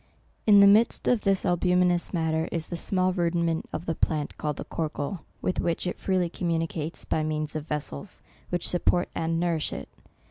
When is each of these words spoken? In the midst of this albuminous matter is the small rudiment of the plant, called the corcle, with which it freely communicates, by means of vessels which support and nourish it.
In 0.47 0.61
the 0.61 0.65
midst 0.67 1.07
of 1.07 1.21
this 1.21 1.45
albuminous 1.45 2.11
matter 2.11 2.49
is 2.51 2.65
the 2.65 2.75
small 2.75 3.13
rudiment 3.13 3.67
of 3.71 3.85
the 3.85 3.93
plant, 3.93 4.35
called 4.35 4.55
the 4.57 4.63
corcle, 4.65 5.19
with 5.43 5.59
which 5.59 5.85
it 5.85 5.99
freely 5.99 6.27
communicates, 6.27 7.05
by 7.05 7.21
means 7.21 7.55
of 7.55 7.67
vessels 7.67 8.19
which 8.49 8.67
support 8.67 9.09
and 9.13 9.39
nourish 9.39 9.71
it. 9.71 9.89